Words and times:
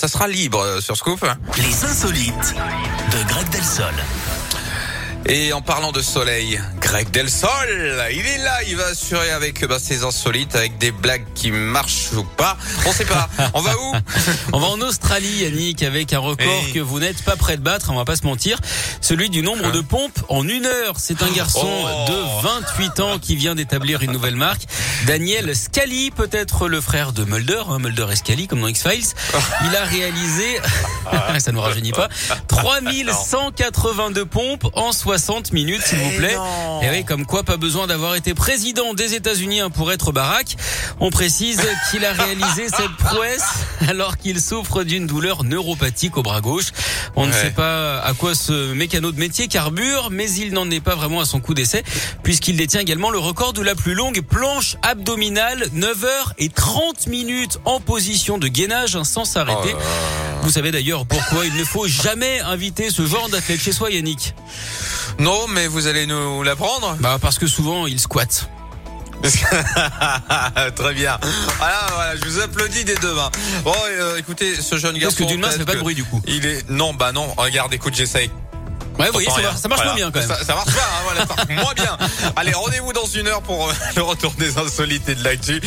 Ça 0.00 0.06
sera 0.06 0.28
libre 0.28 0.60
euh, 0.60 0.80
sur 0.80 0.96
Scoop. 0.96 1.26
Les 1.56 1.84
insolites 1.84 2.54
de 3.10 3.28
Greg 3.28 3.48
Delsol. 3.48 3.92
Et 5.26 5.52
en 5.52 5.60
parlant 5.60 5.92
de 5.92 6.00
soleil, 6.00 6.58
Greg 6.80 7.10
Delsol, 7.10 7.50
il 8.12 8.24
est 8.26 8.38
là, 8.38 8.62
il 8.66 8.76
va 8.76 8.86
assurer 8.86 9.30
avec 9.30 9.62
bah, 9.66 9.78
ses 9.78 10.02
insolites, 10.04 10.56
avec 10.56 10.78
des 10.78 10.90
blagues 10.90 11.26
qui 11.34 11.50
marchent 11.50 12.12
ou 12.16 12.22
pas. 12.24 12.56
On 12.86 12.92
sait 12.92 13.04
pas. 13.04 13.28
On 13.52 13.60
va 13.60 13.76
où 13.78 13.94
On 14.54 14.58
va 14.58 14.68
en 14.68 14.80
Australie, 14.80 15.42
Yannick, 15.42 15.82
avec 15.82 16.14
un 16.14 16.18
record 16.20 16.46
Hey. 16.46 16.72
que 16.72 16.78
vous 16.80 16.98
n'êtes 16.98 17.22
pas 17.24 17.36
prêt 17.36 17.58
de 17.58 17.62
battre, 17.62 17.90
on 17.90 17.96
va 17.96 18.06
pas 18.06 18.16
se 18.16 18.24
mentir. 18.24 18.58
Celui 19.02 19.28
du 19.28 19.42
nombre 19.42 19.70
de 19.70 19.80
pompes 19.82 20.18
en 20.30 20.48
une 20.48 20.64
heure. 20.64 20.94
C'est 20.98 21.22
un 21.22 21.30
garçon 21.30 21.68
Oh. 21.68 22.10
de 22.10 22.42
28 22.42 23.00
ans 23.00 23.18
qui 23.18 23.36
vient 23.36 23.54
d'établir 23.54 24.02
une 24.02 24.12
nouvelle 24.12 24.36
marque. 24.36 24.62
Daniel 25.06 25.54
Scali, 25.54 26.10
peut-être 26.10 26.68
le 26.68 26.80
frère 26.80 27.12
de 27.12 27.24
Mulder, 27.24 27.62
hein, 27.68 27.78
Mulder 27.80 28.06
et 28.12 28.16
Scali, 28.16 28.46
comme 28.48 28.62
dans 28.62 28.68
X-Files. 28.68 29.04
Il 29.68 29.76
a 29.76 29.84
réalisé, 29.84 30.58
ça 31.38 31.50
ne 31.50 31.56
nous 31.56 31.62
rajeunit 31.62 31.92
pas, 31.92 32.08
3182 32.46 34.24
pompes 34.24 34.66
en 34.74 34.92
60 34.92 35.17
minutes, 35.52 35.82
s'il 35.82 35.98
vous 35.98 36.16
plaît. 36.16 36.34
non. 36.34 36.82
Et 36.82 36.90
oui, 36.90 37.04
comme 37.04 37.26
quoi, 37.26 37.42
pas 37.42 37.56
besoin 37.56 37.86
d'avoir 37.86 38.14
été 38.14 38.34
président 38.34 38.94
des 38.94 39.14
États-Unis 39.14 39.60
hein, 39.60 39.70
pour 39.70 39.90
être 39.92 40.12
Barack. 40.12 40.56
On 41.00 41.10
précise 41.10 41.60
qu'il 41.90 42.04
a 42.04 42.12
réalisé 42.12 42.68
cette 42.76 42.96
prouesse 42.98 43.44
alors 43.88 44.16
qu'il 44.16 44.40
souffre 44.40 44.84
d'une 44.84 45.06
douleur 45.06 45.44
neuropathique 45.44 46.16
au 46.16 46.22
bras 46.22 46.40
gauche. 46.40 46.66
On 47.16 47.26
ne 47.26 47.32
sait 47.32 47.50
pas 47.50 48.00
à 48.00 48.14
quoi 48.14 48.34
ce 48.34 48.72
mécano 48.72 49.12
de 49.12 49.18
métier 49.18 49.48
carbure, 49.48 50.08
mais 50.10 50.30
il 50.30 50.52
n'en 50.52 50.70
est 50.70 50.80
pas 50.80 50.94
vraiment 50.94 51.20
à 51.20 51.24
son 51.24 51.40
coup 51.40 51.54
d'essai, 51.54 51.82
puisqu'il 52.22 52.56
détient 52.56 52.80
également 52.80 53.10
le 53.10 53.18
record 53.18 53.52
de 53.52 53.62
la 53.62 53.74
plus 53.74 53.94
longue 53.94 54.20
planche 54.22 54.76
abdominale, 54.82 55.68
9 55.72 56.04
heures 56.04 56.32
et 56.38 56.48
30 56.48 57.06
minutes 57.08 57.58
en 57.64 57.80
position 57.80 58.38
de 58.38 58.48
gainage 58.48 58.96
hein, 58.96 59.04
sans 59.04 59.24
s'arrêter. 59.24 59.74
Oh. 59.74 59.78
Vous 60.42 60.50
savez 60.50 60.70
d'ailleurs 60.70 61.06
pourquoi 61.06 61.44
il 61.44 61.54
ne 61.54 61.64
faut 61.64 61.86
jamais 61.86 62.40
inviter 62.40 62.90
ce 62.90 63.06
genre 63.06 63.28
d'athlète 63.28 63.60
chez 63.60 63.72
soi, 63.72 63.90
Yannick. 63.90 64.34
Non, 65.18 65.46
mais 65.48 65.66
vous 65.66 65.86
allez 65.86 66.06
nous 66.06 66.42
l'apprendre 66.42 66.96
Bah 67.00 67.18
parce 67.20 67.38
que 67.38 67.46
souvent 67.46 67.86
il 67.86 67.98
squatte. 68.00 68.48
Très 70.76 70.94
bien. 70.94 71.18
Voilà, 71.58 71.86
voilà, 71.94 72.16
je 72.16 72.24
vous 72.24 72.40
applaudis 72.40 72.84
des 72.84 72.94
deux 72.96 73.14
mains. 73.14 73.30
Bon, 73.64 73.74
euh, 73.90 74.16
écoutez, 74.16 74.54
ce 74.54 74.76
jeune 74.76 74.96
garçon. 74.96 75.16
Parce 75.16 75.28
que 75.28 75.32
d'une 75.34 75.40
main, 75.40 75.50
ça 75.50 75.58
fait 75.58 75.64
pas 75.64 75.74
de 75.74 75.80
bruit 75.80 75.94
du 75.96 76.04
coup. 76.04 76.22
Il 76.26 76.46
est 76.46 76.68
non, 76.70 76.94
bah 76.94 77.12
non. 77.12 77.26
Regarde, 77.36 77.72
écoute, 77.74 77.94
j'essaye. 77.96 78.30
Ouais, 78.98 79.06
vous 79.06 79.12
voyez, 79.12 79.30
ça, 79.30 79.40
marche- 79.40 79.56
ça 79.58 79.68
marche 79.68 79.80
Voilà. 79.82 79.84
moins 79.92 79.94
bien 79.94 80.10
quand 80.10 80.18
même. 80.18 80.28
Ça, 80.28 80.44
ça 80.44 80.54
marche 80.56 80.74
pas, 80.74 80.80
hein, 80.82 81.02
voilà, 81.04 81.20
ça 81.20 81.34
marche 81.36 81.48
moins 81.64 81.74
bien. 81.74 81.96
Allez, 82.34 82.52
rendez-vous 82.52 82.92
dans 82.92 83.06
une 83.06 83.28
heure 83.28 83.42
pour 83.42 83.68
euh, 83.68 83.72
le 83.94 84.02
retour 84.02 84.32
des 84.32 84.58
insolites 84.58 85.08
et 85.08 85.14
de 85.14 85.22
l'actu. 85.22 85.56